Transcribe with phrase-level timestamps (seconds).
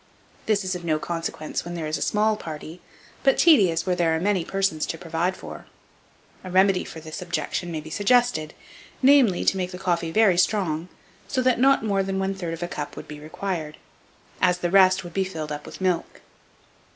[0.47, 2.81] This is of no consequence where there is a small party,
[3.21, 5.67] but tedious where there are many persons to provide for.
[6.43, 8.55] A remedy for this objection may be suggested;
[9.03, 10.89] namely, to make the coffee very strong,
[11.27, 13.77] so that not more than 1/3 of a cup would be required,
[14.41, 16.21] as the rest would be filled up with milk.